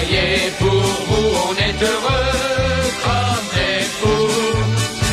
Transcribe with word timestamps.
travailler 0.00 0.50
pour 0.58 0.68
vous. 0.70 1.28
On 1.48 1.54
est 1.54 1.82
heureux 1.82 2.92
comme 3.02 3.46
des 3.54 3.84
fous. 3.84 4.58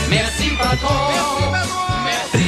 Merci 0.09 0.49
patron. 0.57 0.93
Merci. 2.05 2.45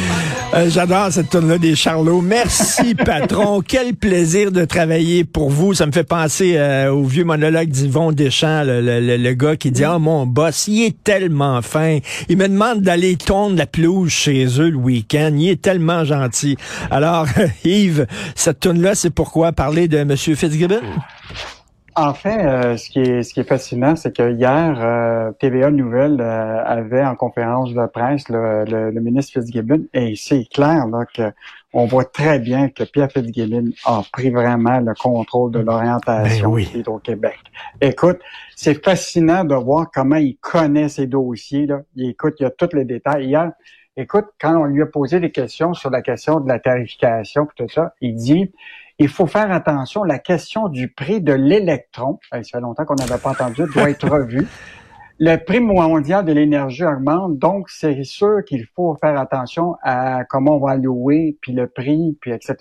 Euh, 0.54 0.70
J'adore 0.70 1.12
cette 1.12 1.30
tune-là 1.30 1.58
des 1.58 1.76
Charlots. 1.76 2.22
Merci, 2.22 2.94
patron. 3.06 3.62
Quel 3.66 3.94
plaisir 3.96 4.52
de 4.52 4.66
travailler 4.66 5.24
pour 5.24 5.50
vous. 5.50 5.74
Ça 5.74 5.86
me 5.86 5.92
fait 5.92 6.04
penser 6.04 6.54
euh, 6.58 6.92
au 6.92 7.04
vieux 7.04 7.24
monologue 7.24 7.70
d'Yvon 7.70 8.12
Deschamps, 8.12 8.64
le, 8.64 8.82
le, 8.82 9.00
le- 9.00 9.18
le 9.18 9.34
gars 9.34 9.56
qui 9.56 9.72
dit, 9.72 9.84
ah, 9.84 9.98
mon 10.00 10.26
boss, 10.26 10.68
il 10.68 10.84
est 10.86 11.04
tellement 11.04 11.62
fin. 11.62 12.00
Il 12.30 12.38
me 12.38 12.48
demande 12.50 12.82
d'aller 12.82 13.16
tondre 13.16 13.58
la 13.58 13.66
pelouse 13.66 14.10
chez 14.12 14.46
eux 14.60 14.70
le 14.70 14.78
week-end. 14.78 15.32
Il 15.38 15.50
est 15.50 15.62
tellement 15.62 16.04
gentil. 16.04 16.58
Alors, 16.92 17.28
Yves, 17.66 18.08
cette 18.36 18.60
tune-là, 18.62 18.96
c'est 18.96 19.10
pourquoi? 19.10 19.52
Parler 19.54 19.88
de 19.88 19.98
M. 19.98 20.16
Fitzgibbon? 20.18 20.82
En 21.98 22.14
fait, 22.14 22.46
euh, 22.46 22.76
ce 22.76 22.90
qui 22.90 23.00
est 23.00 23.24
ce 23.24 23.34
qui 23.34 23.40
est 23.40 23.48
fascinant, 23.48 23.96
c'est 23.96 24.14
que 24.14 24.30
hier, 24.34 24.76
euh, 24.82 25.32
TVA 25.40 25.72
Nouvelle 25.72 26.20
euh, 26.20 26.62
avait 26.66 27.06
en 27.06 27.16
conférence 27.16 27.74
de 27.74 27.86
presse 27.86 28.28
le, 28.28 28.66
le- 28.66 28.92
le 28.92 29.02
ministre 29.02 29.32
Fitzgibbon, 29.40 29.86
et 29.94 30.14
c'est 30.18 30.44
clair 30.54 30.88
là 30.88 31.06
que 31.14 31.32
on 31.72 31.86
voit 31.86 32.04
très 32.04 32.40
bien 32.40 32.68
que 32.68 32.84
Pierre 32.84 33.10
Fitzgibbon 33.12 33.70
a 33.86 34.02
pris 34.12 34.30
vraiment 34.30 34.80
le 34.82 34.94
contrôle 34.94 35.52
de 35.52 35.60
l'orientation 35.60 36.50
Ben 36.50 36.54
oui. 36.54 36.70
d'Hydro-Québec. 36.74 37.38
Écoute, 37.80 38.20
c'est 38.58 38.84
fascinant 38.84 39.46
de 39.46 39.56
voir 39.56 39.90
comment 39.94 40.18
il 40.18 40.36
connaît 40.42 40.90
ces 40.90 41.08
dossiers. 41.08 41.66
Là. 41.66 41.80
Il 41.96 42.10
écoute, 42.10 42.36
il 42.40 42.44
y 42.44 42.46
a 42.46 42.50
tous 42.52 42.76
les 42.76 42.84
détails. 42.84 43.26
Hier, 43.28 43.52
écoute, 43.96 44.26
quand 44.40 44.56
on 44.58 44.66
lui 44.66 44.82
a 44.82 44.86
posé 44.86 45.22
des 45.22 45.32
questions 45.32 45.74
sur 45.74 45.90
la 45.90 46.02
question 46.02 46.42
de 46.42 46.48
la 46.50 46.60
tarification 46.60 47.44
et 47.46 47.64
tout 47.64 47.70
ça, 47.70 47.94
il 48.02 48.16
dit 48.16 48.52
il 49.00 49.10
faut 49.10 49.28
faire 49.28 49.52
attention. 49.52 50.04
La 50.04 50.20
question 50.20 50.70
du 50.70 50.90
prix 50.90 51.22
de 51.22 51.34
l'électron, 51.34 52.20
ça 52.32 52.42
fait 52.44 52.60
longtemps 52.60 52.86
qu'on 52.86 52.96
n'avait 52.96 53.18
pas 53.18 53.32
entendu, 53.32 53.64
doit 53.74 53.90
être 53.90 54.08
revue. 54.08 54.48
Le 55.18 55.38
prix 55.38 55.62
mondial 55.62 56.26
de 56.26 56.34
l'énergie 56.34 56.84
augmente, 56.84 57.38
donc 57.38 57.70
c'est 57.70 58.04
sûr 58.04 58.44
qu'il 58.46 58.66
faut 58.76 58.98
faire 59.00 59.18
attention 59.18 59.76
à 59.82 60.26
comment 60.26 60.58
on 60.58 60.60
va 60.60 60.76
louer, 60.76 61.38
puis 61.42 61.54
le 61.54 61.68
prix, 61.68 62.18
puis 62.20 62.32
etc. 62.32 62.56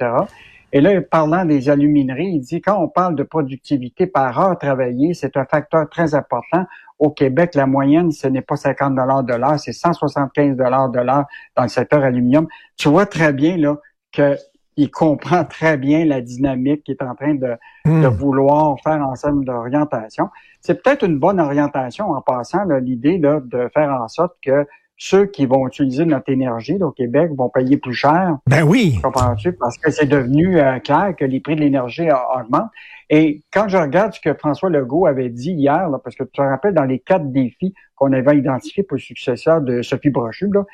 Et 0.73 0.81
là, 0.81 1.01
parlant 1.03 1.45
des 1.45 1.69
alumineries, 1.69 2.33
il 2.35 2.41
dit 2.41 2.61
quand 2.61 2.81
on 2.81 2.89
parle 2.89 3.15
de 3.17 3.23
productivité 3.23 4.07
par 4.07 4.39
heure 4.41 4.59
travaillée, 4.59 5.15
c'est 5.15 5.37
un 5.37 5.45
facteur 5.45 5.89
très 5.89 6.15
important. 6.15 6.65
Au 6.99 7.11
Québec, 7.11 7.55
la 7.55 7.67
moyenne, 7.67 8.13
ce 8.13 8.27
n'est 8.29 8.43
pas 8.43 8.57
50 8.57 8.95
dollars 8.95 9.25
de 9.25 9.35
l'heure, 9.35 9.59
c'est 9.59 9.73
175 9.73 10.57
dollars 10.57 10.91
de 10.91 11.01
l'heure 11.01 11.27
dans 11.57 11.63
le 11.63 11.69
secteur 11.69 12.03
aluminium. 12.03 12.47
Tu 12.77 12.89
vois 12.89 13.07
très 13.07 13.33
bien 13.33 13.57
là 13.57 13.79
que 14.13 14.37
il 14.77 14.91
comprend 14.91 15.45
très 15.45 15.77
bien 15.77 16.05
la 16.05 16.21
dynamique 16.21 16.85
qu'il 16.85 16.97
est 16.99 17.03
en 17.03 17.15
train 17.15 17.35
de, 17.35 17.57
de 17.87 18.07
vouloir 18.07 18.77
faire 18.83 19.01
en 19.07 19.15
termes 19.15 19.45
d'orientation. 19.45 20.29
C'est 20.61 20.83
peut-être 20.83 21.05
une 21.05 21.19
bonne 21.19 21.41
orientation 21.41 22.11
en 22.11 22.21
passant, 22.21 22.65
l'idée 22.83 23.19
de 23.19 23.71
faire 23.75 23.91
en 23.91 24.09
sorte 24.09 24.35
que 24.43 24.67
ceux 24.97 25.27
qui 25.27 25.47
vont 25.47 25.67
utiliser 25.67 26.05
notre 26.05 26.31
énergie 26.31 26.79
là, 26.79 26.87
au 26.87 26.93
Québec 26.93 27.31
vont 27.37 27.49
payer 27.49 27.77
plus 27.77 27.95
cher. 27.95 28.39
Ben 28.47 28.63
oui. 28.63 28.99
Comprends-tu? 29.03 29.53
Parce 29.53 29.77
que 29.77 29.91
c'est 29.91 30.07
devenu 30.07 30.61
euh, 30.61 30.79
clair 30.79 31.15
que 31.17 31.25
les 31.25 31.41
prix 31.41 31.57
de 31.57 31.61
l'énergie 31.61 32.09
euh, 32.09 32.15
augmentent. 32.39 32.71
Et 33.11 33.43
quand 33.53 33.69
je 33.69 33.77
regarde 33.77 34.15
ce 34.15 34.21
que 34.21 34.33
François 34.35 34.71
Legault 34.71 35.07
avait 35.07 35.29
dit 35.29 35.53
hier, 35.53 35.89
là, 35.89 35.99
parce 36.03 36.17
que 36.17 36.25
tu 36.25 36.31
te 36.33 36.41
rappelles 36.41 36.75
dans 36.75 36.85
les 36.85 37.01
quatre 37.01 37.31
défis 37.31 37.75
qu'on 37.97 38.13
avait 38.13 38.39
identifiés 38.39 38.83
pour 38.83 38.97
le 38.97 39.01
successeur 39.01 39.61
de 39.61 39.83
Sophie 39.83 40.11
Brochu, 40.11 40.49
là, 40.53 40.65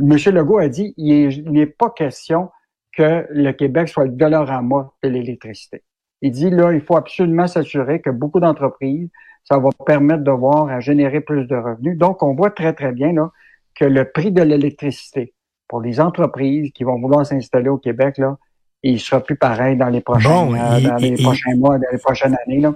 M. 0.00 0.16
Legault 0.34 0.58
a 0.58 0.68
dit 0.68 0.94
il 0.96 1.50
n'est 1.50 1.66
pas 1.66 1.90
question 1.90 2.50
que 2.96 3.26
le 3.30 3.52
Québec 3.52 3.88
soit 3.88 4.04
le 4.04 4.10
dollarama 4.10 4.90
de 5.02 5.08
l'électricité. 5.08 5.82
Il 6.22 6.32
dit 6.32 6.50
là, 6.50 6.72
il 6.72 6.80
faut 6.80 6.96
absolument 6.96 7.46
s'assurer 7.46 8.00
que 8.00 8.10
beaucoup 8.10 8.40
d'entreprises, 8.40 9.08
ça 9.44 9.58
va 9.58 9.70
permettre 9.86 10.24
de 10.24 10.30
voir 10.30 10.68
à 10.68 10.80
générer 10.80 11.20
plus 11.20 11.46
de 11.46 11.56
revenus. 11.56 11.96
Donc, 11.96 12.22
on 12.22 12.34
voit 12.34 12.50
très, 12.50 12.72
très 12.72 12.92
bien 12.92 13.12
là, 13.12 13.30
que 13.74 13.84
le 13.84 14.10
prix 14.10 14.32
de 14.32 14.42
l'électricité 14.42 15.32
pour 15.68 15.80
les 15.80 16.00
entreprises 16.00 16.72
qui 16.72 16.84
vont 16.84 16.98
vouloir 16.98 17.24
s'installer 17.24 17.68
au 17.68 17.78
Québec, 17.78 18.18
là, 18.18 18.36
il 18.82 19.00
sera 19.00 19.20
plus 19.20 19.36
pareil 19.36 19.76
dans 19.76 19.88
les 19.88 20.00
prochains, 20.00 20.28
Bon, 20.28 20.54
euh, 20.54 20.98
les 20.98 21.16
prochains 21.16 21.56
mois, 21.56 21.78
dans 21.78 21.90
les 21.90 21.98
prochaines 21.98 22.36
années. 22.46 22.60
Là. 22.60 22.74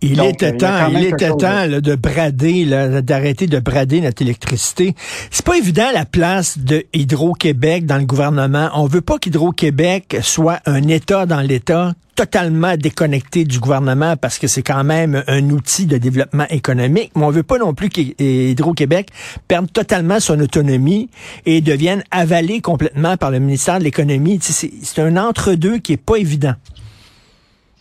Il 0.00 0.16
Donc, 0.16 0.34
était 0.34 0.56
temps, 0.56 0.88
il 0.88 1.04
était 1.04 1.28
chose 1.28 1.38
temps 1.38 1.66
là, 1.66 1.80
de 1.80 1.94
brader, 1.94 2.66
d'arrêter 3.02 3.46
de 3.46 3.58
brader 3.58 4.00
notre 4.00 4.22
électricité. 4.22 4.94
C'est 5.30 5.44
pas 5.44 5.56
évident 5.56 5.88
la 5.92 6.04
place 6.04 6.58
de 6.58 6.84
Hydro-Québec 6.92 7.86
dans 7.86 7.98
le 7.98 8.04
gouvernement. 8.04 8.70
On 8.74 8.86
veut 8.86 9.00
pas 9.00 9.18
qu'Hydro-Québec 9.18 10.18
soit 10.22 10.60
un 10.66 10.88
État 10.88 11.26
dans 11.26 11.40
l'État 11.40 11.92
totalement 12.14 12.76
déconnecté 12.76 13.44
du 13.44 13.58
gouvernement 13.58 14.16
parce 14.16 14.38
que 14.38 14.46
c'est 14.46 14.62
quand 14.62 14.84
même 14.84 15.24
un 15.26 15.50
outil 15.50 15.86
de 15.86 15.98
développement 15.98 16.46
économique. 16.48 17.10
Mais 17.16 17.24
on 17.24 17.30
veut 17.30 17.42
pas 17.42 17.58
non 17.58 17.74
plus 17.74 17.88
qu'Hydro-Québec 17.88 19.08
perde 19.48 19.72
totalement 19.72 20.20
son 20.20 20.38
autonomie 20.40 21.10
et 21.46 21.60
devienne 21.60 22.04
avalé 22.10 22.60
complètement 22.60 23.16
par 23.16 23.30
le 23.30 23.40
ministère 23.40 23.78
de 23.78 23.84
l'Économie. 23.84 24.38
C'est 24.40 24.98
un 25.00 25.16
entre-deux 25.16 25.78
qui 25.78 25.94
est 25.94 25.96
pas 25.96 26.16
évident. 26.16 26.54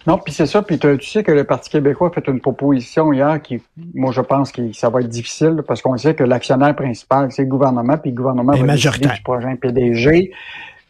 Non, 0.05 0.17
puis 0.17 0.33
c'est 0.33 0.45
ça. 0.45 0.61
Puis 0.61 0.77
tu 0.79 0.99
sais 1.01 1.23
que 1.23 1.31
le 1.31 1.43
Parti 1.43 1.69
québécois 1.69 2.09
a 2.09 2.11
fait 2.11 2.27
une 2.27 2.41
proposition 2.41 3.13
hier 3.13 3.41
qui, 3.41 3.61
moi, 3.93 4.11
je 4.11 4.21
pense 4.21 4.51
que 4.51 4.73
ça 4.73 4.89
va 4.89 4.99
être 4.99 5.09
difficile 5.09 5.63
parce 5.65 5.81
qu'on 5.81 5.97
sait 5.97 6.13
que 6.13 6.23
l'actionnaire 6.23 6.75
principal, 6.75 7.31
c'est 7.31 7.43
le 7.43 7.49
gouvernement, 7.49 7.97
puis 7.97 8.11
le 8.11 8.15
gouvernement 8.15 8.53
va 8.53 8.73
décider 8.73 9.07
du 9.07 9.21
projet 9.23 9.55
PDG. 9.55 10.31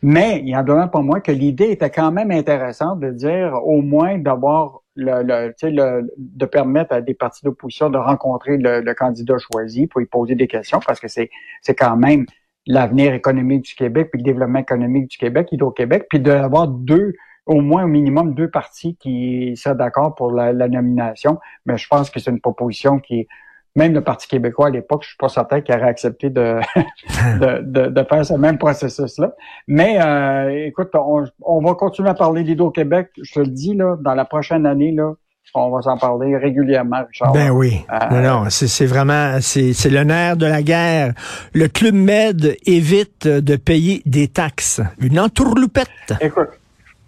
Mais 0.02 0.42
il 0.44 0.54
en 0.58 0.64
demeure 0.64 0.92
pas 0.92 1.02
moins 1.02 1.22
que 1.22 1.32
l'idée 1.32 1.72
était 1.72 1.90
quand 1.90 2.12
même 2.12 2.30
intéressante 2.30 3.00
de 3.00 3.10
dire 3.12 3.54
au 3.64 3.82
moins 3.82 4.18
d'avoir 4.18 4.82
le, 4.96 5.24
le, 5.24 5.50
tu 5.52 5.68
sais, 5.68 5.72
le, 5.72 6.12
de 6.18 6.46
permettre 6.46 6.94
à 6.94 7.02
des 7.02 7.14
partis 7.14 7.44
d'opposition 7.44 7.90
de 7.90 7.98
rencontrer 7.98 8.58
le, 8.58 8.82
le 8.82 8.94
candidat 8.94 9.36
choisi 9.38 9.88
pour 9.88 10.00
lui 10.00 10.08
poser 10.08 10.36
des 10.36 10.48
questions 10.48 10.80
parce 10.86 11.00
que 11.00 11.08
c'est 11.08 11.30
c'est 11.62 11.74
quand 11.74 11.96
même 11.96 12.26
l'avenir 12.68 13.14
économique 13.14 13.64
du 13.64 13.76
Québec 13.76 14.10
puis 14.12 14.22
le 14.22 14.26
développement 14.26 14.60
économique 14.60 15.08
du 15.08 15.18
Québec, 15.18 15.48
Hydro-Québec, 15.52 16.08
puis 16.10 16.20
d'avoir 16.20 16.68
deux 16.68 17.14
au 17.46 17.62
moins 17.62 17.84
au 17.84 17.88
minimum 17.88 18.34
deux 18.34 18.50
partis 18.50 18.96
qui 18.96 19.54
seraient 19.56 19.76
d'accord 19.76 20.16
pour 20.16 20.32
la, 20.32 20.54
la 20.54 20.68
nomination. 20.68 21.40
Mais 21.66 21.78
je 21.78 21.88
pense 21.88 22.10
que 22.10 22.20
c'est 22.20 22.32
une 22.32 22.42
proposition 22.42 23.00
qui 23.00 23.28
même 23.76 23.94
le 23.94 24.02
Parti 24.02 24.28
québécois 24.28 24.68
à 24.68 24.70
l'époque, 24.70 25.02
je 25.04 25.10
suis 25.10 25.18
pas 25.18 25.30
certain 25.30 25.62
qu'il 25.62 25.74
aurait 25.76 25.88
accepté 25.88 26.30
de, 26.30 26.60
de, 27.40 27.62
de, 27.62 27.88
de 27.90 28.04
faire 28.04 28.26
ce 28.26 28.34
même 28.34 28.58
processus-là. 28.58 29.34
Mais 29.68 30.00
euh, 30.00 30.68
écoute, 30.68 30.90
on, 30.94 31.24
on 31.42 31.62
va 31.62 31.74
continuer 31.74 32.10
à 32.10 32.14
parler 32.14 32.44
d'Hydro-Québec. 32.44 33.10
Je 33.22 33.34
te 33.34 33.40
le 33.40 33.48
dis, 33.48 33.74
là, 33.74 33.98
dans 34.00 34.14
la 34.14 34.26
prochaine 34.26 34.66
année, 34.66 34.92
là, 34.92 35.14
on 35.56 35.70
va 35.70 35.82
s'en 35.82 35.98
parler 35.98 36.36
régulièrement, 36.38 37.04
Richard. 37.08 37.32
Ben 37.32 37.52
oui. 37.52 37.86
Euh, 37.92 38.22
non, 38.22 38.44
non, 38.44 38.50
c'est 38.50 38.68
c'est 38.68 38.88
vraiment, 38.88 39.38
c'est 39.40 39.74
c'est 39.74 39.90
le 39.90 40.04
nerf 40.04 40.36
de 40.36 40.48
la 40.48 40.64
guerre. 40.64 41.14
Le 41.54 41.68
Club 41.68 41.94
Med 41.94 42.58
évite 42.66 43.28
de 43.28 43.56
payer 43.56 44.02
des 44.06 44.28
taxes. 44.28 44.82
Une 45.00 45.20
entourloupette. 45.20 46.14
Écoute, 46.22 46.50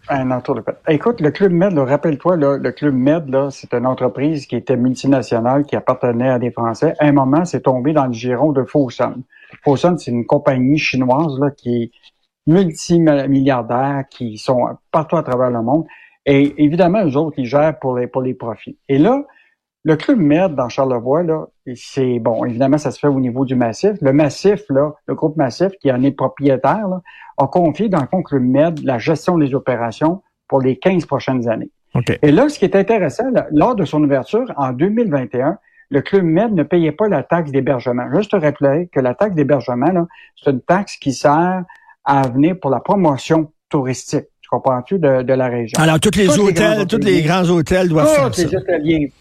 un. 0.09 0.41
Écoute, 0.87 1.21
le 1.21 1.31
Club 1.31 1.51
Med, 1.51 1.77
rappelle-toi, 1.77 2.37
là, 2.37 2.57
le 2.57 2.71
Club 2.71 2.93
Med, 2.93 3.29
là, 3.29 3.49
c'est 3.51 3.73
une 3.73 3.85
entreprise 3.85 4.45
qui 4.45 4.55
était 4.55 4.77
multinationale, 4.77 5.65
qui 5.65 5.75
appartenait 5.75 6.29
à 6.29 6.39
des 6.39 6.51
Français. 6.51 6.93
À 6.99 7.05
un 7.05 7.11
moment, 7.11 7.45
c'est 7.45 7.61
tombé 7.61 7.93
dans 7.93 8.05
le 8.05 8.13
giron 8.13 8.51
de 8.51 8.63
Fosun. 8.63 9.23
Fosun, 9.63 9.97
c'est 9.97 10.11
une 10.11 10.25
compagnie 10.25 10.77
chinoise 10.77 11.39
là, 11.39 11.51
qui 11.51 11.83
est 11.83 11.91
multimilliardaire, 12.47 14.03
qui 14.09 14.37
sont 14.37 14.67
partout 14.91 15.17
à 15.17 15.23
travers 15.23 15.49
le 15.49 15.61
monde. 15.61 15.85
Et 16.25 16.63
évidemment, 16.63 17.05
eux 17.05 17.17
autres, 17.17 17.37
ils 17.37 17.45
gèrent 17.45 17.77
pour 17.79 17.97
les, 17.97 18.07
pour 18.07 18.21
les 18.21 18.33
profits. 18.33 18.77
Et 18.89 18.97
là, 18.97 19.23
le 19.87 19.95
Club 19.95 20.17
Med 20.19 20.55
dans 20.55 20.67
Charlevoix, 20.67 21.21
là, 21.21 21.45
c'est 21.75 22.17
bon, 22.19 22.43
évidemment, 22.43 22.79
ça 22.79 22.89
se 22.89 22.97
fait 22.97 23.07
au 23.07 23.19
niveau 23.19 23.45
du 23.45 23.55
massif. 23.55 23.91
Le 24.01 24.13
massif, 24.13 24.63
là, 24.69 24.93
le 25.05 25.13
groupe 25.13 25.37
massif 25.37 25.69
qui 25.79 25.91
en 25.91 26.01
est 26.01 26.11
propriétaire, 26.11 26.87
là, 26.87 27.01
a 27.37 27.45
confié 27.47 27.87
dans 27.87 28.01
le 28.01 28.07
fond 28.07 28.23
Club 28.23 28.41
Med 28.41 28.79
la 28.83 28.97
gestion 28.97 29.37
des 29.37 29.53
opérations 29.53 30.23
pour 30.47 30.59
les 30.59 30.77
15 30.77 31.05
prochaines 31.05 31.47
années. 31.47 31.69
OK. 31.93 32.17
Et 32.23 32.31
là, 32.31 32.49
ce 32.49 32.57
qui 32.57 32.65
est 32.65 32.75
intéressant, 32.75 33.29
là, 33.31 33.45
lors 33.51 33.75
de 33.75 33.85
son 33.85 34.03
ouverture 34.03 34.51
en 34.57 34.71
2021, 34.73 35.57
le 35.91 36.01
Club 36.01 36.23
Med 36.23 36.51
ne 36.53 36.63
payait 36.63 36.91
pas 36.91 37.07
la 37.07 37.21
taxe 37.21 37.51
d'hébergement. 37.51 38.05
Juste 38.15 38.31
te 38.31 38.38
rappeler 38.38 38.89
que 38.91 38.99
la 38.99 39.13
taxe 39.13 39.35
d'hébergement, 39.35 40.07
c'est 40.35 40.49
une 40.49 40.61
taxe 40.61 40.97
qui 40.97 41.13
sert 41.13 41.63
à 42.05 42.27
venir 42.27 42.55
pour 42.59 42.71
la 42.71 42.79
promotion 42.79 43.51
touristique. 43.69 44.25
tu 44.41 44.49
comprends-tu, 44.49 44.97
de, 44.97 45.21
de 45.21 45.33
la 45.33 45.47
région? 45.47 45.79
Alors, 45.79 45.99
tous 45.99 46.17
les 46.17 46.25
Tous 46.25 46.39
hôtels, 46.39 46.88
tous 46.88 46.97
les 46.97 47.21
grands 47.21 47.47
hôtels 47.49 47.88
doivent 47.88 48.07
faire 48.07 48.31
Tous 48.31 48.49
ça. 48.49 48.57
hôteliers. 48.57 49.11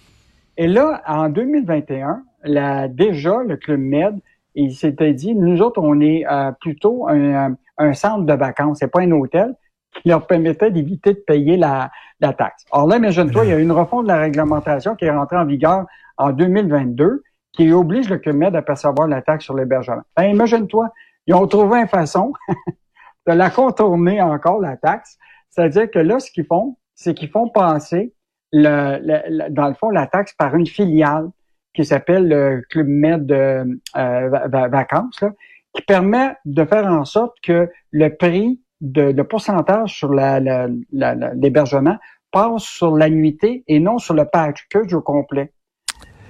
Et 0.57 0.67
là, 0.67 1.03
en 1.07 1.29
2021, 1.29 2.23
la, 2.45 2.89
déjà, 2.89 3.43
le 3.43 3.57
Club 3.57 3.81
Med, 3.81 4.19
il 4.55 4.75
s'était 4.75 5.13
dit, 5.13 5.35
nous 5.35 5.63
autres, 5.63 5.81
on 5.83 6.01
est 6.01 6.25
euh, 6.31 6.53
plutôt 6.61 7.09
un, 7.09 7.57
un 7.79 7.93
centre 7.93 8.25
de 8.25 8.33
vacances, 8.35 8.79
c'est 8.81 8.91
pas 8.91 9.01
un 9.01 9.11
hôtel, 9.11 9.55
qui 9.95 10.09
leur 10.09 10.27
permettait 10.27 10.71
d'éviter 10.71 11.15
de 11.15 11.23
payer 11.27 11.57
la, 11.57 11.91
la 12.21 12.33
taxe. 12.33 12.65
Alors 12.73 12.87
là, 12.87 12.97
imagine-toi, 12.97 13.45
il 13.45 13.51
y 13.51 13.53
a 13.53 13.59
une 13.59 13.73
refonte 13.73 14.05
de 14.05 14.09
la 14.09 14.19
réglementation 14.19 14.95
qui 14.97 15.05
est 15.05 15.11
rentrée 15.11 15.37
en 15.37 15.47
vigueur 15.47 15.87
en 16.17 16.31
2022, 16.31 17.23
qui 17.53 17.73
oblige 17.73 18.09
le 18.09 18.19
Club 18.19 18.37
Med 18.37 18.57
à 18.57 18.63
percevoir 18.63 19.09
la 19.09 19.23
taxe 19.23 19.45
sur 19.45 19.55
l'hébergement. 19.55 20.03
Ben, 20.17 20.25
imagine-toi, 20.25 20.91
ils 21.27 21.35
ont 21.35 21.47
trouvé 21.47 21.81
une 21.81 21.89
façon 21.89 22.33
de 23.27 23.33
la 23.33 23.51
contourner 23.51 24.21
encore, 24.21 24.61
la 24.61 24.77
taxe. 24.77 25.17
C'est-à-dire 25.51 25.91
que 25.91 26.01
là, 26.01 26.19
ce 26.19 26.31
qu'ils 26.31 26.47
font, 26.47 26.77
c'est 26.95 27.15
qu'ils 27.15 27.31
font 27.31 27.49
passer, 27.49 28.13
le, 28.57 28.99
le- 29.03 29.23
le- 29.29 29.51
dans 29.51 29.67
le 29.69 29.75
fond, 29.75 29.91
la 29.91 30.07
taxe 30.07 30.33
par 30.33 30.55
une 30.55 30.67
filiale 30.67 31.27
qui 31.75 31.85
s'appelle 31.85 32.29
le 32.29 32.63
Club 32.71 32.87
Med 32.87 33.31
euh, 33.33 33.65
euh, 33.97 34.29
va- 34.29 34.47
va- 34.49 34.69
Vacances, 34.69 35.21
là, 35.21 35.31
qui 35.75 35.83
permet 35.83 36.37
de 36.45 36.65
faire 36.65 36.87
en 36.87 37.05
sorte 37.05 37.35
que 37.43 37.69
le 37.91 38.09
prix 38.17 38.61
de, 38.81 39.11
de 39.11 39.23
pourcentage 39.23 39.93
sur 39.93 40.15
la- 40.15 40.39
la- 40.39 40.69
la- 40.93 41.15
la- 41.17 41.35
l'hébergement 41.35 41.97
passe 42.31 42.63
sur 42.63 42.97
l'annuité 42.97 43.65
et 43.67 43.81
non 43.81 43.99
sur 43.99 44.15
le 44.15 44.25
package 44.25 44.95
au 44.95 45.01
complet. 45.01 45.53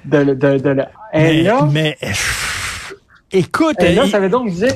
De, 0.07 0.25
de, 0.25 0.35
de, 0.35 0.59
de- 0.59 0.85
Mais, 1.13 1.43
là, 1.43 1.69
mais, 1.71 1.97
écoute, 3.33 3.77
et 3.83 3.95
là, 3.95 4.07
ça 4.07 4.19
veut 4.21 4.29
donc 4.31 4.49
dire 4.51 4.73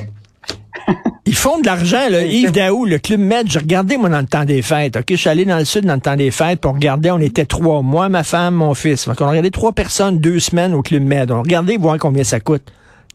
ils 1.29 1.35
font 1.35 1.59
de 1.59 1.65
l'argent, 1.67 2.09
là. 2.09 2.23
Yves 2.23 2.51
Daou, 2.51 2.85
le 2.85 2.97
Club 2.97 3.19
Med, 3.19 3.51
j'ai 3.51 3.59
regardé, 3.59 3.97
moi, 3.97 4.09
dans 4.09 4.19
le 4.19 4.25
temps 4.25 4.45
des 4.45 4.63
fêtes. 4.63 4.97
OK, 4.97 5.05
je 5.11 5.15
suis 5.15 5.29
allé 5.29 5.45
dans 5.45 5.59
le 5.59 5.65
sud 5.65 5.85
dans 5.85 5.93
le 5.93 6.01
temps 6.01 6.15
des 6.15 6.31
fêtes 6.31 6.59
pour 6.59 6.73
regarder. 6.73 7.11
On 7.11 7.19
était 7.19 7.45
trois. 7.45 7.83
Moi, 7.83 8.09
ma 8.09 8.23
femme, 8.23 8.55
mon 8.55 8.73
fils. 8.73 9.07
Donc, 9.07 9.21
on 9.21 9.25
a 9.25 9.29
regardé 9.29 9.51
trois 9.51 9.71
personnes, 9.71 10.17
deux 10.17 10.39
semaines 10.39 10.73
au 10.73 10.81
Club 10.81 11.03
Med. 11.03 11.29
On 11.29 11.35
a 11.35 11.41
regardé 11.41 11.77
voir 11.77 11.99
combien 11.99 12.23
ça 12.23 12.39
coûte. 12.39 12.63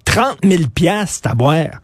30 0.05 0.39
000 0.45 0.63
piastres 0.73 1.29
à 1.29 1.35
boire. 1.35 1.81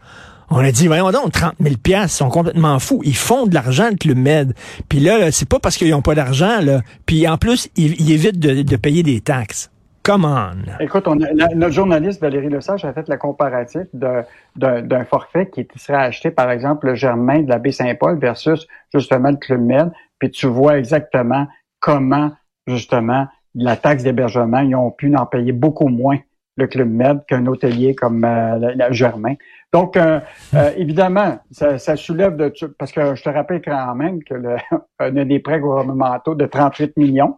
On 0.49 0.59
a 0.59 0.71
dit, 0.71 0.87
voyons 0.87 1.11
donc, 1.11 1.33
30 1.33 1.55
000 1.59 1.75
piastres, 1.75 2.15
ils 2.15 2.19
sont 2.19 2.29
complètement 2.29 2.79
fous. 2.79 3.01
Ils 3.03 3.15
font 3.15 3.45
de 3.45 3.53
l'argent, 3.53 3.89
le 3.89 3.97
Club 3.97 4.17
Med. 4.17 4.53
Puis 4.87 5.01
là, 5.01 5.17
là, 5.17 5.33
c'est 5.33 5.49
pas 5.49 5.59
parce 5.59 5.75
qu'ils 5.75 5.93
ont 5.93 6.01
pas 6.01 6.15
d'argent, 6.15 6.61
là. 6.61 6.81
Puis 7.05 7.27
en 7.27 7.37
plus, 7.37 7.67
ils, 7.75 7.99
ils 7.99 8.11
évitent 8.13 8.39
de, 8.39 8.61
de 8.61 8.75
payer 8.77 9.03
des 9.03 9.19
taxes. 9.19 9.69
Come 10.03 10.25
on. 10.25 10.79
Écoute, 10.79 11.07
on 11.07 11.21
a- 11.21 11.31
la- 11.31 11.49
notre 11.53 11.73
journaliste 11.73 12.21
Valérie 12.21 12.49
Lesage 12.49 12.83
a 12.85 12.93
fait 12.93 13.07
la 13.07 13.17
comparatif 13.17 13.83
d'un 13.93 15.05
forfait 15.05 15.49
qui 15.49 15.67
serait 15.75 15.97
acheté, 16.05 16.31
par 16.31 16.49
exemple, 16.49 16.87
le 16.87 16.95
Germain 16.95 17.41
de 17.43 17.49
la 17.49 17.59
baie 17.59 17.71
Saint-Paul 17.71 18.17
versus 18.19 18.67
justement 18.93 19.29
le 19.29 19.37
Club 19.37 19.61
Med, 19.61 19.91
puis 20.17 20.31
tu 20.31 20.47
vois 20.47 20.79
exactement 20.79 21.47
comment, 21.79 22.31
justement, 22.65 23.27
la 23.53 23.75
taxe 23.75 24.03
d'hébergement, 24.03 24.59
ils 24.59 24.75
ont 24.75 24.91
pu 24.91 25.15
en 25.15 25.25
payer 25.27 25.51
beaucoup 25.51 25.87
moins 25.89 26.17
le 26.57 26.67
Club 26.67 26.89
Med 26.89 27.19
qu'un 27.27 27.45
hôtelier 27.45 27.93
comme 27.93 28.23
euh, 28.23 28.57
le, 28.57 28.73
le 28.87 28.93
Germain. 28.93 29.35
Donc, 29.71 29.97
euh, 29.97 30.19
euh, 30.55 30.71
évidemment, 30.77 31.39
ça, 31.51 31.77
ça 31.77 31.95
soulève 31.95 32.35
de... 32.37 32.51
Parce 32.79 32.91
que 32.91 33.13
je 33.15 33.21
te 33.23 33.29
rappelle 33.29 33.61
quand 33.63 33.93
même 33.95 34.23
que 34.23 34.33
le, 34.33 34.55
un 34.99 35.11
des 35.11 35.39
prêts 35.39 35.59
gouvernementaux 35.59 36.33
de 36.33 36.45
38 36.45 36.97
millions 36.97 37.37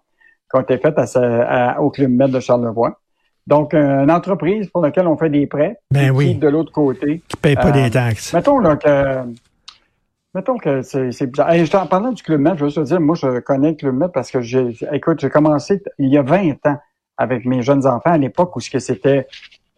qui 0.53 0.57
ont 0.59 0.61
été 0.61 0.77
faits 0.77 0.97
à, 0.99 1.07
ce- 1.07 1.17
à- 1.19 1.81
au 1.81 1.89
Club 1.89 2.11
Med 2.11 2.29
de 2.31 2.39
Charlevoix. 2.39 2.99
Donc, 3.47 3.73
euh, 3.73 4.03
une 4.03 4.11
entreprise 4.11 4.69
pour 4.69 4.81
laquelle 4.81 5.07
on 5.07 5.17
fait 5.17 5.29
des 5.29 5.47
prêts, 5.47 5.77
Ben 5.91 6.05
qui, 6.05 6.11
oui. 6.11 6.35
de 6.35 6.47
l'autre 6.47 6.71
côté, 6.71 7.21
Qui 7.27 7.37
payent 7.37 7.55
pas 7.55 7.69
Euh, 7.69 7.71
des 7.71 7.89
taxes. 7.89 8.33
mettons 8.33 8.59
là 8.59 8.77
que 8.77 9.17
mettons 10.33 10.57
que 10.57 10.81
c'est 10.81 11.11
c'est 11.11 11.27
bizarre. 11.27 11.49
Hey, 11.51 11.65
je 11.65 11.71
t'en 11.71 12.11
du 12.11 12.23
Club 12.23 12.39
Med, 12.39 12.55
je 12.57 12.61
veux 12.63 12.69
juste 12.69 12.77
te 12.81 12.83
dire, 12.87 13.01
moi 13.01 13.15
je 13.15 13.39
connais 13.39 13.69
le 13.71 13.75
Club 13.75 13.95
Med 13.95 14.11
parce 14.13 14.31
que 14.31 14.41
j'ai 14.41 14.75
écoute, 14.91 15.19
j'ai 15.19 15.29
commencé 15.29 15.81
il 15.97 16.09
y 16.09 16.17
a 16.17 16.21
20 16.21 16.53
ans 16.67 16.77
avec 17.17 17.45
mes 17.45 17.61
jeunes 17.61 17.85
enfants 17.85 18.11
à 18.11 18.17
l'époque 18.17 18.55
où 18.55 18.59
ce 18.59 18.69
que 18.69 18.79
c'était 18.79 19.27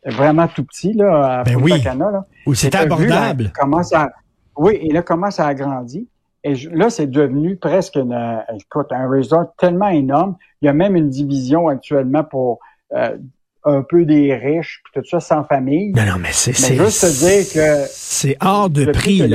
vraiment 0.06 0.48
tout 0.48 0.64
petit 0.64 0.94
là 0.94 1.40
à 1.40 1.44
Ben 1.44 1.56
oui. 1.56 1.82
Là. 1.84 2.26
Ou 2.46 2.54
c'était 2.54 2.84
Et 2.84 2.88
t'as 2.88 2.96
vu, 2.96 3.08
là, 3.08 3.16
abordable. 3.30 3.52
comment 3.60 3.82
ça, 3.84 4.10
oui, 4.58 4.78
et 4.82 4.92
là, 4.94 5.02
comment 5.02 5.32
ça 5.32 5.48
a 5.48 5.54
grandi. 5.56 6.08
Et 6.46 6.56
je- 6.56 6.70
là, 6.70 6.90
c'est 6.92 7.08
devenu 7.08 7.58
presque 7.58 7.96
une, 7.96 8.14
euh, 8.14 8.38
écoute, 8.56 8.88
un 8.92 9.10
resort 9.10 9.48
tellement 9.58 9.90
énorme. 9.90 10.38
Il 10.62 10.66
y 10.66 10.70
a 10.70 10.74
même 10.74 10.96
une 10.96 11.10
division 11.10 11.68
actuellement 11.68 12.24
pour 12.24 12.60
euh, 12.96 13.18
un 13.66 13.82
peu 13.82 14.06
des 14.06 14.36
riches, 14.36 14.82
puis 14.84 15.02
tout 15.02 15.10
ça, 15.10 15.20
sans 15.20 15.44
famille. 15.44 15.92
Non, 15.94 16.06
non, 16.06 16.20
mais 16.20 16.30
c'est, 16.32 16.54
c'est, 16.54 16.76
juste 16.76 17.02
te 17.02 17.08
dire 17.08 17.52
que 17.52 17.88
c'est 17.90 18.38
hors 18.40 18.70
de 18.70 18.86
prix, 18.86 19.28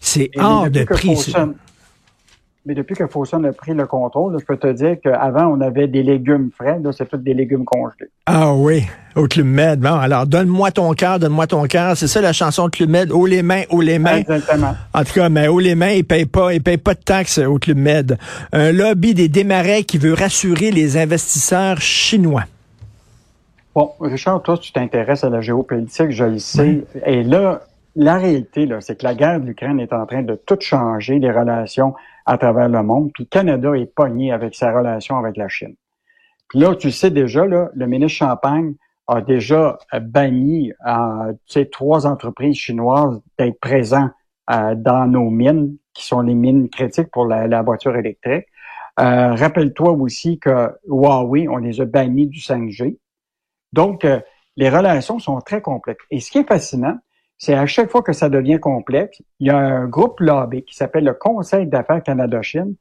C'est 0.00 0.30
hors 0.36 0.70
de 0.70 0.84
prix. 0.84 1.16
Mais 2.68 2.74
depuis 2.74 2.94
que 2.94 3.06
Fawson 3.06 3.42
a 3.44 3.52
pris 3.52 3.72
le 3.72 3.86
contrôle, 3.86 4.34
là, 4.34 4.38
je 4.38 4.44
peux 4.44 4.58
te 4.58 4.70
dire 4.70 4.96
qu'avant, 5.02 5.46
on 5.46 5.62
avait 5.62 5.88
des 5.88 6.02
légumes 6.02 6.50
frais. 6.54 6.78
Là, 6.84 6.90
c'est 6.92 7.08
tous 7.08 7.16
des 7.16 7.32
légumes 7.32 7.64
congelés. 7.64 8.10
Ah 8.26 8.52
oui, 8.54 8.84
au 9.16 9.26
Club 9.26 9.46
Med. 9.46 9.80
Bon, 9.80 9.94
alors, 9.94 10.26
donne-moi 10.26 10.70
ton 10.70 10.92
cœur, 10.92 11.18
donne-moi 11.18 11.46
ton 11.46 11.62
cœur. 11.64 11.96
C'est 11.96 12.08
ça 12.08 12.20
la 12.20 12.34
chanson 12.34 12.66
de 12.66 12.70
Club 12.70 12.90
Med. 12.90 13.10
Haut 13.10 13.24
les 13.24 13.42
mains, 13.42 13.62
haut 13.70 13.80
les 13.80 13.98
mains. 13.98 14.18
Exactement. 14.18 14.74
En 14.92 15.02
tout 15.02 15.14
cas, 15.14 15.30
mais 15.30 15.48
haut 15.48 15.60
les 15.60 15.74
mains, 15.74 15.92
ils 15.92 16.04
payent 16.04 16.26
pas, 16.26 16.52
ils 16.52 16.62
payent 16.62 16.76
pas 16.76 16.92
de 16.92 17.00
taxes 17.00 17.38
au 17.38 17.58
Club 17.58 17.78
Med. 17.78 18.18
Un 18.52 18.70
lobby 18.70 19.14
des 19.14 19.30
démarrais 19.30 19.84
qui 19.84 19.96
veut 19.96 20.12
rassurer 20.12 20.70
les 20.70 20.98
investisseurs 20.98 21.80
chinois. 21.80 22.44
Bon, 23.74 23.92
Richard, 23.98 24.42
toi, 24.42 24.58
tu 24.58 24.72
t'intéresses 24.72 25.24
à 25.24 25.30
la 25.30 25.40
géopolitique, 25.40 26.10
je 26.10 26.24
le 26.24 26.38
sais. 26.38 26.84
Et 27.06 27.22
là, 27.22 27.62
la 27.98 28.16
réalité, 28.16 28.68
c'est 28.80 29.00
que 29.00 29.04
la 29.04 29.14
guerre 29.14 29.40
de 29.40 29.46
l'Ukraine 29.46 29.80
est 29.80 29.92
en 29.92 30.06
train 30.06 30.22
de 30.22 30.36
tout 30.36 30.58
changer 30.60 31.18
les 31.18 31.32
relations 31.32 31.94
à 32.26 32.38
travers 32.38 32.68
le 32.68 32.82
monde. 32.82 33.10
Puis 33.12 33.26
Canada 33.26 33.74
est 33.74 33.92
pogné 33.92 34.32
avec 34.32 34.54
sa 34.54 34.72
relation 34.72 35.18
avec 35.18 35.36
la 35.36 35.48
Chine. 35.48 35.74
Puis 36.48 36.60
là, 36.60 36.76
tu 36.76 36.92
sais 36.92 37.10
déjà, 37.10 37.44
le 37.44 37.86
ministre 37.86 38.18
Champagne 38.18 38.74
a 39.08 39.20
déjà 39.20 39.78
euh, 39.94 40.00
banni 40.00 40.72
euh, 40.86 41.32
tu 41.46 41.54
sais, 41.54 41.66
trois 41.66 42.06
entreprises 42.06 42.56
chinoises 42.56 43.20
d'être 43.36 43.58
présents 43.58 44.10
euh, 44.50 44.74
dans 44.76 45.06
nos 45.06 45.28
mines, 45.28 45.76
qui 45.92 46.06
sont 46.06 46.20
les 46.20 46.34
mines 46.34 46.68
critiques 46.68 47.10
pour 47.10 47.26
la, 47.26 47.48
la 47.48 47.62
voiture 47.62 47.96
électrique. 47.96 48.46
Euh, 49.00 49.34
Rappelle-toi 49.34 49.90
aussi 49.92 50.38
que 50.38 50.70
Huawei, 50.86 51.48
on 51.48 51.56
les 51.56 51.80
a 51.80 51.84
bannis 51.84 52.28
du 52.28 52.38
5G. 52.38 52.96
Donc, 53.72 54.04
euh, 54.04 54.20
les 54.56 54.70
relations 54.70 55.18
sont 55.18 55.40
très 55.40 55.60
complexes. 55.60 56.04
Et 56.10 56.20
ce 56.20 56.30
qui 56.30 56.38
est 56.38 56.48
fascinant, 56.48 56.96
c'est 57.38 57.54
à 57.54 57.66
chaque 57.66 57.90
fois 57.90 58.02
que 58.02 58.12
ça 58.12 58.28
devient 58.28 58.58
complexe, 58.58 59.22
il 59.38 59.46
y 59.46 59.50
a 59.50 59.56
un 59.56 59.86
groupe 59.86 60.20
lobby 60.20 60.64
qui 60.64 60.74
s'appelle 60.74 61.04
le 61.04 61.14
Conseil 61.14 61.66
d'affaires 61.66 62.02
Canada-Chine. 62.02 62.74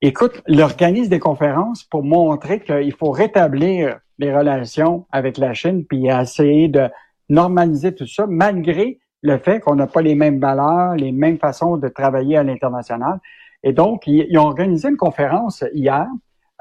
Écoute, 0.00 0.42
il 0.46 0.62
organise 0.62 1.08
des 1.08 1.18
conférences 1.18 1.84
pour 1.84 2.02
montrer 2.02 2.60
qu'il 2.60 2.92
faut 2.94 3.10
rétablir 3.10 3.98
les 4.18 4.34
relations 4.34 5.06
avec 5.12 5.36
la 5.38 5.54
Chine, 5.54 5.84
puis 5.84 6.06
essayer 6.06 6.68
de 6.68 6.88
normaliser 7.28 7.94
tout 7.94 8.06
ça, 8.06 8.26
malgré 8.26 8.98
le 9.22 9.36
fait 9.38 9.60
qu'on 9.60 9.74
n'a 9.74 9.86
pas 9.86 10.00
les 10.00 10.14
mêmes 10.14 10.40
valeurs, 10.40 10.94
les 10.94 11.12
mêmes 11.12 11.38
façons 11.38 11.76
de 11.76 11.88
travailler 11.88 12.36
à 12.36 12.42
l'international. 12.42 13.18
Et 13.62 13.72
donc, 13.72 14.06
ils, 14.06 14.26
ils 14.30 14.38
ont 14.38 14.46
organisé 14.46 14.88
une 14.88 14.96
conférence 14.96 15.64
hier 15.74 16.06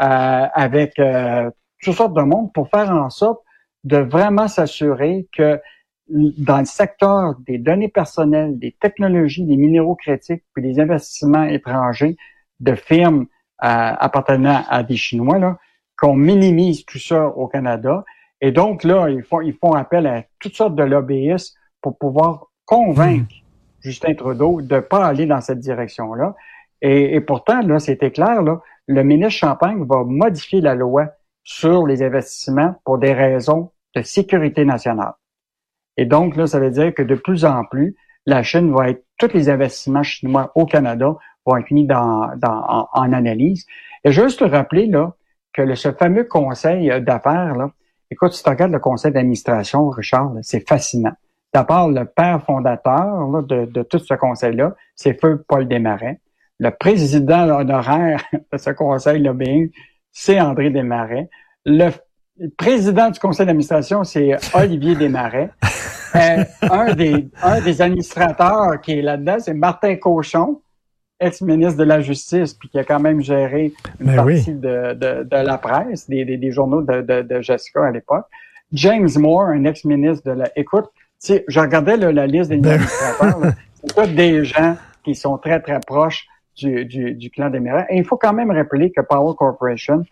euh, 0.02 0.48
avec 0.54 1.00
euh, 1.00 1.50
toutes 1.82 1.96
sortes 1.96 2.16
de 2.16 2.22
monde 2.22 2.52
pour 2.54 2.70
faire 2.70 2.92
en 2.92 3.10
sorte 3.10 3.42
de 3.84 3.98
vraiment 3.98 4.48
s'assurer 4.48 5.28
que 5.32 5.60
dans 6.10 6.60
le 6.60 6.66
secteur 6.66 7.36
des 7.46 7.58
données 7.58 7.90
personnelles, 7.90 8.58
des 8.58 8.72
technologies, 8.72 9.46
des 9.46 9.58
minéraux 9.58 9.96
critiques, 9.96 10.44
puis 10.54 10.64
des 10.64 10.80
investissements 10.80 11.44
étrangers 11.44 12.16
de 12.60 12.76
firmes 12.76 13.26
euh, 13.64 13.94
appartenant 14.00 14.64
à 14.70 14.84
des 14.84 14.96
Chinois, 14.96 15.40
là, 15.40 15.58
qu'on 15.98 16.16
minimise 16.16 16.86
tout 16.86 17.00
ça 17.00 17.28
au 17.28 17.48
Canada. 17.48 18.06
Et 18.40 18.52
donc, 18.52 18.84
là, 18.84 19.10
ils 19.10 19.24
font, 19.24 19.42
ils 19.42 19.56
font 19.56 19.74
appel 19.74 20.08
à 20.08 20.24
toutes 20.40 20.56
sortes 20.56 20.76
de 20.76 20.84
lobbyistes 20.84 21.56
pour 21.82 21.98
pouvoir 21.98 22.48
convaincre 22.66 23.34
Justin 23.82 24.14
Trudeau 24.14 24.62
de 24.62 24.80
pas 24.80 25.06
aller 25.06 25.26
dans 25.26 25.42
cette 25.42 25.60
direction-là. 25.60 26.36
Et, 26.82 27.16
et 27.16 27.22
pourtant, 27.22 27.62
là, 27.62 27.80
c'était 27.80 28.12
clair, 28.12 28.42
là, 28.44 28.62
le 28.88 29.04
ministre 29.04 29.40
Champagne 29.40 29.84
va 29.86 30.04
modifier 30.04 30.62
la 30.62 30.76
loi 30.76 31.08
sur 31.44 31.88
les 31.88 32.04
investissements 32.04 32.76
pour 32.86 32.98
des 32.98 33.14
raisons 33.14 33.72
de 33.96 34.02
sécurité 34.02 34.66
nationale. 34.66 35.14
Et 35.98 36.06
donc, 36.06 36.36
là, 36.36 36.48
ça 36.48 36.60
veut 36.60 36.72
dire 36.72 36.94
que 36.94 37.02
de 37.02 37.16
plus 37.16 37.44
en 37.44 37.66
plus, 37.66 37.96
la 38.26 38.44
Chine 38.44 38.74
va 38.74 38.90
être, 38.90 39.04
tous 39.18 39.34
les 39.34 39.50
investissements 39.50 40.04
chinois 40.04 40.52
au 40.56 40.66
Canada 40.66 41.16
vont 41.46 41.58
être 41.58 41.72
mis 41.72 41.86
dans, 41.86 42.30
dans, 42.38 42.88
en, 42.94 43.14
analyse. 43.14 43.66
Et 44.04 44.12
juste 44.12 44.40
te 44.40 44.44
rappeler, 44.44 44.86
là, 44.86 45.14
que 45.54 45.62
le, 45.62 45.76
ce 45.76 45.92
fameux 45.92 46.26
conseil 46.26 46.92
d'affaires, 47.02 47.56
là, 47.56 47.72
écoute, 48.12 48.34
si 48.34 48.44
tu 48.44 48.50
regardes 48.50 48.72
le 48.72 48.80
conseil 48.80 49.12
d'administration, 49.12 49.90
Richard, 49.90 50.34
c'est 50.42 50.68
fascinant. 50.68 51.14
D'abord, 51.54 51.90
le 51.90 52.06
père 52.06 52.44
fondateur 52.44 53.28
là, 53.32 53.42
de, 53.42 53.66
de 53.66 53.82
tout 53.84 54.00
ce 54.00 54.14
conseil-là, 54.14 54.76
c'est 54.96 55.20
Feu 55.20 55.44
Paul 55.48 55.68
Desmarais. 55.68 56.20
Le 56.60 56.70
président 56.72 57.60
honoraire 57.60 58.24
de 58.52 58.58
ce 58.58 58.70
conseil 58.72 59.24
lobbying, 59.24 59.72
c'est 60.12 60.40
André 60.40 60.70
Desmarais. 60.70 61.30
Le 61.66 61.90
président 62.58 63.10
du 63.10 63.20
conseil 63.20 63.46
d'administration, 63.46 64.04
c'est 64.04 64.36
Olivier 64.54 64.96
Desmarais. 64.96 65.50
Euh, 66.16 66.44
un, 66.62 66.94
des, 66.94 67.28
un 67.44 67.62
des 67.62 67.82
administrateurs 67.82 68.80
qui 68.82 69.00
est 69.00 69.02
là-dedans, 69.02 69.38
c'est 69.40 69.54
Martin 69.54 69.96
Cochon. 69.96 70.62
ex-ministre 71.20 71.78
de 71.80 71.84
la 71.84 72.00
Justice, 72.02 72.54
puis 72.54 72.70
qui 72.70 72.78
a 72.78 72.84
quand 72.84 73.00
même 73.00 73.22
géré 73.22 73.74
une 74.00 74.06
Ben 74.08 74.24
oui. 74.24 74.36
partie 74.36 74.54
de, 74.54 74.94
de, 74.94 75.24
de 75.24 75.38
la 75.38 75.58
presse, 75.58 76.08
des, 76.08 76.26
des, 76.26 76.38
des 76.38 76.52
journaux 76.52 76.82
de, 76.84 77.02
de, 77.02 77.22
de 77.24 77.42
Jessica 77.42 77.86
à 77.86 77.92
l'époque. 77.92 78.26
James 78.72 79.10
Moore, 79.18 79.48
un 79.48 79.64
ex-ministre 79.66 80.30
de 80.30 80.38
la... 80.40 80.52
Écoute, 80.56 80.86
tu 80.94 81.34
sais, 81.34 81.46
je 81.48 81.60
regardais 81.60 81.98
là, 81.98 82.12
la 82.12 82.28
liste 82.28 82.50
des 82.52 82.58
Ben- 82.58 82.74
administrateurs. 82.74 83.54
C'est 83.74 83.96
tous 83.96 84.14
des 84.16 84.46
gens 84.46 84.76
qui 85.04 85.16
sont 85.16 85.38
très, 85.38 85.60
très 85.60 85.80
proches 85.80 86.28
du, 86.56 86.86
du, 86.86 87.14
du 87.16 87.30
clan 87.32 87.50
des 87.50 87.60
Mérins. 87.60 87.86
Et 87.90 87.98
il 87.98 88.04
faut 88.04 88.18
quand 88.18 88.34
même 88.34 88.52
rappeler 88.52 88.92
que 88.92 89.02
Power 89.02 89.34
Corporation, 89.38 90.04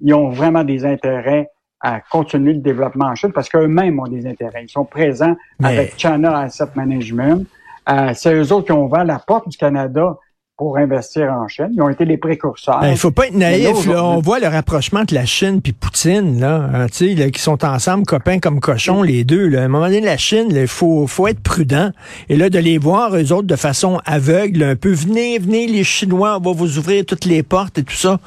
ils 0.00 0.12
ont 0.12 0.28
vraiment 0.30 0.64
des 0.64 0.84
intérêts 0.84 1.48
à 1.80 2.00
continuer 2.00 2.52
le 2.52 2.60
développement 2.60 3.06
en 3.06 3.14
Chine 3.14 3.32
parce 3.32 3.48
qu'eux-mêmes 3.48 3.98
ont 3.98 4.06
des 4.06 4.26
intérêts. 4.26 4.64
Ils 4.64 4.70
sont 4.70 4.84
présents 4.84 5.36
Mais- 5.58 5.68
avec 5.68 5.94
China 5.96 6.38
Asset 6.38 6.68
Management. 6.74 7.46
Euh, 7.88 8.12
c'est 8.14 8.34
eux 8.34 8.52
autres 8.52 8.66
qui 8.66 8.72
ont 8.72 8.84
ouvert 8.84 9.04
la 9.04 9.18
porte 9.18 9.48
du 9.48 9.56
Canada 9.56 10.16
pour 10.60 10.76
investir 10.76 11.32
en 11.32 11.48
Chine. 11.48 11.70
Ils 11.72 11.80
ont 11.80 11.88
été 11.88 12.04
les 12.04 12.18
précurseurs. 12.18 12.84
Il 12.84 12.98
faut 12.98 13.10
pas 13.10 13.28
être 13.28 13.32
là, 13.32 13.50
naïf. 13.52 13.86
Là, 13.86 14.04
on 14.04 14.20
voit 14.20 14.40
le 14.40 14.46
rapprochement 14.46 15.00
entre 15.00 15.14
la 15.14 15.24
Chine 15.24 15.62
puis 15.62 15.72
Poutine, 15.72 16.38
là, 16.38 16.68
hein, 16.74 16.86
là, 17.00 17.30
qui 17.30 17.40
sont 17.40 17.64
ensemble, 17.64 18.04
copains 18.04 18.40
comme 18.40 18.60
cochons, 18.60 19.02
les 19.02 19.24
deux. 19.24 19.48
Là. 19.48 19.62
À 19.62 19.64
un 19.64 19.68
moment 19.68 19.86
donné, 19.86 20.02
la 20.02 20.18
Chine, 20.18 20.48
il 20.50 20.66
faut, 20.66 21.06
faut 21.06 21.28
être 21.28 21.40
prudent. 21.40 21.92
Et 22.28 22.36
là, 22.36 22.50
de 22.50 22.58
les 22.58 22.76
voir, 22.76 23.16
eux 23.16 23.32
autres, 23.32 23.46
de 23.46 23.56
façon 23.56 24.02
aveugle, 24.04 24.62
un 24.62 24.76
peu, 24.76 24.92
venez, 24.92 25.38
venez, 25.38 25.66
les 25.66 25.82
Chinois, 25.82 26.36
on 26.36 26.50
va 26.50 26.52
vous 26.52 26.76
ouvrir 26.76 27.06
toutes 27.06 27.24
les 27.24 27.42
portes 27.42 27.78
et 27.78 27.82
tout 27.82 27.96
ça. 27.96 28.20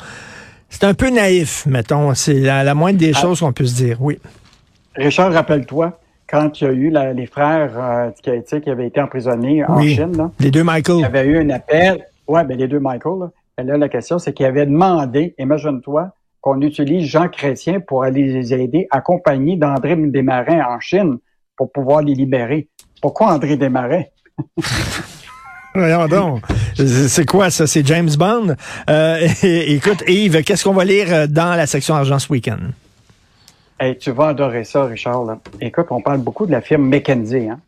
C'est 0.74 0.86
un 0.86 0.94
peu 0.96 1.10
naïf, 1.10 1.66
mettons. 1.68 2.14
C'est 2.16 2.34
la, 2.34 2.64
la 2.64 2.74
moindre 2.74 2.98
des 2.98 3.12
Ah. 3.16 3.20
choses 3.22 3.40
qu'on 3.42 3.54
peut 3.54 3.66
se 3.66 3.76
dire, 3.76 4.02
oui. 4.02 4.20
Richard, 4.96 5.32
rappelle-toi, 5.32 6.00
quand 6.28 6.60
il 6.60 6.64
y 6.64 6.68
a 6.68 6.72
eu 6.74 6.90
la- 6.90 7.14
les 7.14 7.28
frères 7.28 7.72
euh, 7.78 8.10
qui, 8.22 8.70
avaient 8.70 8.88
été 8.88 9.00
emprisonnés 9.00 9.64
en 9.64 9.78
Oui. 9.78 9.94
Chine, 9.96 10.18
là, 10.18 10.32
Les 10.40 10.50
deux 10.52 10.60
il 10.60 10.64
y 10.64 10.66
Michael. 10.66 11.06
avait 11.06 11.26
eu 11.26 11.38
un 11.40 11.50
appel. 11.52 12.06
Ouais, 12.28 12.44
ben 12.44 12.58
les 12.58 12.68
deux 12.68 12.80
Michael. 12.80 13.20
Là, 13.20 13.30
Et 13.60 13.64
là 13.64 13.78
la 13.78 13.88
question, 13.88 14.18
c'est 14.18 14.34
qu'ils 14.34 14.46
avaient 14.48 14.66
demandé, 14.66 15.36
imagine-toi, 15.38 16.10
qu'on 16.42 16.60
utilise 16.62 17.08
Jean 17.08 17.30
Chrétien 17.30 17.80
pour 17.80 18.04
aller 18.04 18.24
les 18.34 18.54
aider, 18.54 18.88
accompagnés 18.92 19.56
d'André 19.58 19.96
Desmarais 19.96 20.60
en 20.62 20.80
Chine 20.80 21.18
pour 21.56 21.72
pouvoir 21.72 22.02
les 22.02 22.16
libérer. 22.16 22.68
Pourquoi 23.02 23.28
André 23.34 23.58
Desmarais? 23.58 24.12
Voyons 25.76 26.08
donc. 26.08 26.42
C'est 26.76 27.26
quoi 27.26 27.50
ça? 27.50 27.68
C'est 27.68 27.86
James 27.86 28.10
Bond? 28.18 28.56
Euh, 28.90 29.28
écoute, 29.44 30.04
Yves, 30.08 30.44
qu'est-ce 30.44 30.64
qu'on 30.64 30.74
va 30.74 30.86
lire 30.86 31.08
euh, 31.12 31.28
dans 31.28 31.56
la 31.56 31.68
section 31.68 31.96
argent 31.96 32.20
ce 32.20 32.32
week-end? 32.32 32.60
Hey, 33.80 33.98
tu 33.98 34.12
vas 34.12 34.30
adorer 34.30 34.64
ça, 34.64 34.86
Richard. 34.86 35.26
Là. 35.26 35.40
Écoute, 35.60 35.88
on 35.90 36.02
parle 36.02 36.20
beaucoup 36.20 36.46
de 36.46 36.52
la 36.52 36.62
firme 36.62 36.88
McKenzie. 36.88 37.50
Hein? 37.50 37.60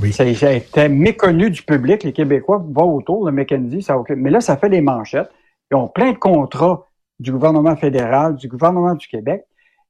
Oui. 0.00 0.12
Ça, 0.12 0.24
ça 0.34 0.48
a 0.48 0.52
été 0.52 0.88
méconnu 0.88 1.50
du 1.50 1.62
public. 1.62 2.04
Les 2.04 2.12
Québécois 2.12 2.64
vont 2.68 2.94
autour 2.94 3.26
de 3.26 3.30
McKenzie. 3.30 3.82
Ça, 3.82 3.96
mais 4.16 4.30
là, 4.30 4.40
ça 4.40 4.56
fait 4.56 4.70
des 4.70 4.80
manchettes. 4.80 5.30
Ils 5.70 5.76
ont 5.76 5.88
plein 5.88 6.12
de 6.12 6.18
contrats 6.18 6.86
du 7.20 7.32
gouvernement 7.32 7.76
fédéral, 7.76 8.36
du 8.36 8.48
gouvernement 8.48 8.94
du 8.94 9.06
Québec. 9.08 9.44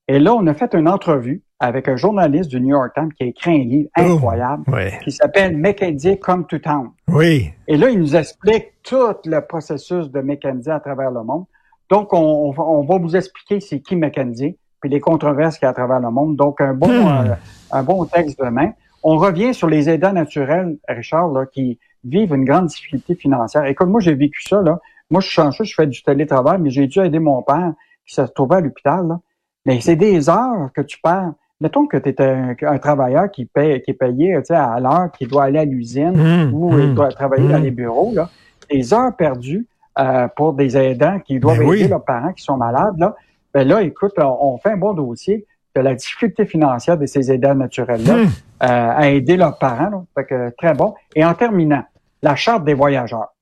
Et 0.09 0.19
là, 0.19 0.35
on 0.35 0.47
a 0.47 0.55
fait 0.55 0.75
une 0.75 0.88
entrevue 0.88 1.43
avec 1.61 1.88
un 1.88 1.97
journaliste 1.97 2.49
du 2.50 2.61
New 2.61 2.69
York 2.71 2.93
Times 2.95 3.12
qui 3.12 3.25
a 3.25 3.27
écrit 3.27 3.50
un 3.61 3.65
livre 3.65 3.88
Oh. 3.99 4.00
incroyable 4.03 4.65
qui 5.05 5.12
s'appelle 5.12 5.57
McKenzie 5.57 6.19
Come 6.19 6.47
to 6.47 6.59
Town. 6.59 6.91
Oui. 7.09 7.50
Et 7.67 7.77
là, 7.77 7.91
il 7.91 7.99
nous 7.99 8.17
explique 8.17 8.73
tout 8.83 9.12
le 9.25 9.41
processus 9.41 10.11
de 10.11 10.21
McKenzie 10.21 10.71
à 10.71 10.81
travers 10.81 11.11
le 11.11 11.23
monde. 11.25 11.45
Donc, 11.91 12.12
on, 12.12 12.55
on 12.57 12.83
va- 12.85 12.99
vous 12.99 13.17
expliquer 13.17 13.61
c'est 13.61 13.81
qui 13.81 13.97
McKenzie, 13.97 14.57
puis 14.81 14.88
les 14.91 15.00
controverses 15.00 15.59
qu'il 15.59 15.67
y 15.67 15.69
a 15.69 15.71
à 15.71 15.75
travers 15.75 16.00
le 16.00 16.11
monde. 16.11 16.37
Donc, 16.37 16.61
un 16.61 16.75
bon, 16.75 16.88
Hmm. 16.88 17.27
euh, 17.31 17.35
un 17.73 17.83
bon 17.83 18.05
texte 18.05 18.38
demain. 18.43 18.71
On 19.03 19.17
revient 19.17 19.53
sur 19.55 19.69
les 19.69 19.88
aidants 19.91 20.12
naturels, 20.12 20.77
Richard, 20.88 21.29
là, 21.29 21.45
qui 21.47 21.79
vivent 22.05 22.35
une 22.35 22.45
grande 22.45 22.67
difficulté 22.67 23.15
financière. 23.15 23.65
Écoute, 23.67 23.88
moi, 23.88 24.00
j'ai 24.00 24.15
vécu 24.15 24.43
ça. 24.43 24.62
Là. 24.62 24.79
Moi, 25.11 25.21
je 25.21 25.27
suis 25.27 25.35
chanceux, 25.35 25.65
je 25.65 25.75
fais 25.75 25.87
du 25.87 26.03
télétravail, 26.03 26.59
mais 26.61 26.71
j'ai 26.71 26.87
dû 26.87 27.00
aider 27.00 27.19
mon 27.19 27.43
père 27.43 27.73
qui 28.07 28.15
se 28.15 28.23
trouvait 28.23 28.57
à 28.57 28.61
l'hôpital. 28.61 29.19
Mais 29.68 29.80
c'est 29.80 29.96
des 29.96 30.28
heures 30.28 30.70
que 30.75 30.80
tu 30.80 30.98
perds. 31.00 31.32
Mettons 31.60 31.87
que 31.87 31.96
tu 31.96 32.08
es 32.08 32.20
un, 32.20 32.54
un 32.62 32.78
travailleur 32.78 33.30
qui, 33.30 33.44
paye, 33.44 33.80
qui 33.82 33.90
est 33.90 33.94
payé 33.94 34.34
tu 34.38 34.44
sais, 34.46 34.54
à 34.54 34.78
l'heure, 34.80 35.10
qui 35.16 35.26
doit 35.26 35.44
aller 35.44 35.58
à 35.58 35.64
l'usine 35.64 36.18
Hum, 36.18 36.54
ou 36.54 36.72
hum. 36.72 36.80
il 36.80 36.94
doit 36.94 37.08
travailler 37.08 37.48
dans 37.48 37.58
Mm. 37.60 37.62
les 37.64 37.70
bureaux, 37.70 38.12
là, 38.14 38.28
des 38.70 38.92
heures 38.94 39.14
perdues 39.16 39.66
euh, 39.98 40.28
pour 40.37 40.52
des 40.54 40.76
aidants 40.76 41.18
qui 41.20 41.38
doivent 41.40 41.58
Ben 41.58 41.68
aider 41.72 41.82
oui. 41.84 41.88
leurs 41.88 42.04
parents 42.04 42.32
qui 42.32 42.42
sont 42.44 42.56
malades. 42.56 42.94
Là, 42.98 43.16
ben 43.52 43.66
là, 43.66 43.82
écoute, 43.82 44.12
on, 44.18 44.37
on 44.54 44.58
fait 44.58 44.70
un 44.72 44.76
bon 44.76 44.92
dossier 44.94 45.46
de 45.75 45.80
la 45.80 45.94
difficulté 45.94 46.44
financière 46.46 46.96
de 46.96 47.06
ces 47.06 47.30
aidants 47.32 47.54
naturels-là 47.54 48.14
euh, 48.14 48.26
à 48.60 49.08
aider 49.08 49.37
leurs 49.37 49.58
parents. 49.58 49.90
Là. 49.90 50.02
Fait 50.14 50.25
que, 50.25 50.50
très 50.56 50.75
bon. 50.75 50.94
Et 51.16 51.25
en 51.25 51.34
terminant, 51.34 51.82
la 52.22 52.34
charte 52.37 52.64
des 52.64 52.75
voyageurs. 52.75 53.34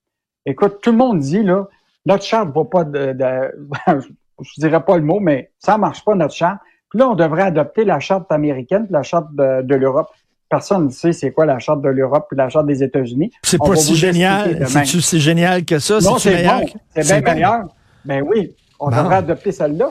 Écoute, 0.47 0.78
tout 0.83 0.90
le 0.90 0.97
monde 0.97 1.18
dit, 1.18 1.42
là, 1.42 1.66
notre 2.06 2.25
charte 2.25 2.49
va 2.54 2.64
pas 2.64 2.85
de, 2.85 3.12
de 3.12 3.54
je 4.40 4.61
dirais 4.61 4.85
pas 4.85 4.97
le 4.97 5.02
mot, 5.02 5.21
mais 5.21 5.50
ça 5.59 5.78
marche 5.78 6.05
pas, 6.05 6.14
notre 6.14 6.35
charte. 6.35 6.59
Puis 6.90 6.99
là, 6.99 7.09
on 7.09 7.14
devrait 7.14 7.43
adopter 7.43 7.85
la 7.85 8.00
charte 8.00 8.31
américaine 8.31 8.87
la 8.90 9.02
charte 9.02 9.35
de, 9.35 9.62
de 9.62 9.75
l'Europe. 9.75 10.09
Personne 10.49 10.87
ne 10.87 10.90
sait 10.90 11.12
c'est 11.12 11.33
quoi 11.33 11.45
la 11.45 11.59
charte 11.59 11.83
de 11.83 11.88
l'Europe 11.88 12.26
puis 12.28 12.37
la 12.37 12.49
charte 12.49 12.66
des 12.66 12.83
États-Unis. 12.83 13.33
C'est 13.43 13.59
pas 13.59 13.75
si 13.75 13.97
génial. 13.97 14.66
C'est 14.69 14.87
si 14.87 15.21
génial 15.21 15.64
que 15.64 15.78
ça? 15.78 15.99
Non, 15.99 16.19
c'est 16.19 16.45
bon. 16.45 16.66
C'est 16.95 17.02
bien 17.02 17.21
bon? 17.21 17.33
meilleur. 17.33 17.64
Ben 18.05 18.23
oui, 18.23 18.55
on 18.78 18.90
Bon. 18.90 18.97
devrait 18.97 19.16
adopter 19.16 19.52
celle-là. 19.52 19.90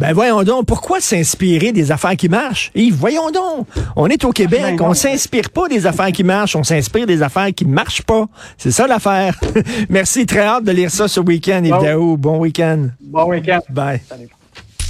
Ben 0.00 0.12
voyons 0.12 0.42
donc, 0.42 0.66
pourquoi 0.66 1.00
s'inspirer 1.00 1.72
des 1.72 1.92
affaires 1.92 2.16
qui 2.16 2.28
marchent? 2.28 2.70
Yves, 2.74 2.94
voyons 2.96 3.30
donc. 3.30 3.66
On 3.96 4.08
est 4.08 4.24
au 4.24 4.30
Québec, 4.30 4.76
Ben 4.78 4.86
on 4.86 4.94
s'inspire 4.94 5.50
pas 5.50 5.68
des 5.68 5.86
affaires 5.86 6.12
qui 6.12 6.24
marchent, 6.24 6.56
on 6.56 6.64
s'inspire 6.64 7.06
des 7.06 7.22
affaires 7.22 7.48
qui 7.54 7.64
marchent 7.64 8.02
pas. 8.02 8.26
C'est 8.58 8.70
ça 8.72 8.86
l'affaire. 8.86 9.38
Merci, 9.88 10.26
très 10.26 10.40
hâte 10.40 10.64
de 10.64 10.72
lire 10.72 10.90
ça 10.90 11.08
ce 11.08 11.20
week-end, 11.20 11.62
Yves 11.64 11.70
Bon. 11.74 11.82
Daou. 11.82 12.16
Bon 12.16 12.38
week-end. 12.38 12.88
Bon 13.00 13.24
week-end. 13.30 13.60
Bye. 13.70 14.00
Salut. 14.08 14.28